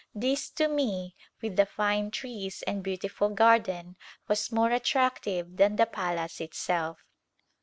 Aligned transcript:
This 0.15 0.49
to 0.57 0.67
me, 0.67 1.15
with 1.43 1.57
the 1.57 1.65
fine 1.67 2.09
trees 2.09 2.63
and 2.65 2.81
beautiful 2.81 3.29
garden 3.29 3.97
was 4.27 4.51
more 4.51 4.71
attractive 4.71 5.57
than 5.57 5.75
the 5.75 5.85
palace 5.85 6.41
itself. 6.41 7.05